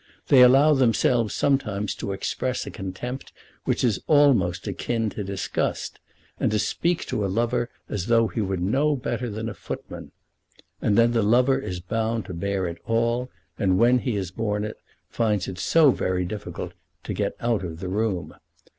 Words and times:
They 0.29 0.41
allow 0.41 0.73
themselves 0.73 1.35
sometimes 1.35 1.93
to 1.93 2.11
express 2.11 2.65
a 2.65 2.71
contempt 2.71 3.31
which 3.65 3.83
is 3.83 4.01
almost 4.07 4.65
akin 4.67 5.11
to 5.11 5.23
disgust, 5.23 5.99
and 6.39 6.49
to 6.49 6.57
speak 6.57 7.05
to 7.05 7.23
a 7.23 7.27
lover 7.29 7.69
as 7.87 8.07
though 8.07 8.27
he 8.27 8.41
were 8.41 8.57
no 8.57 8.95
better 8.95 9.29
than 9.29 9.47
a 9.47 9.53
footman. 9.53 10.11
And 10.81 10.97
then 10.97 11.11
the 11.11 11.21
lover 11.21 11.59
is 11.59 11.79
bound 11.81 12.25
to 12.25 12.33
bear 12.33 12.65
it 12.65 12.79
all, 12.87 13.29
and 13.59 13.77
when 13.77 13.99
he 13.99 14.15
has 14.15 14.31
borne 14.31 14.63
it, 14.63 14.79
finds 15.07 15.47
it 15.47 15.59
so 15.59 15.91
very 15.91 16.25
difficult 16.25 16.71
to 17.03 17.13
get 17.13 17.35
out 17.39 17.63
of 17.63 17.79
the 17.79 17.87
room. 17.87 18.33